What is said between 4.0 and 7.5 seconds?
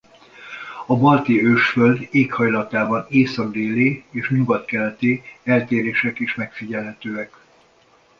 és nyugat-keleti eltérések is megfigyelhetőek.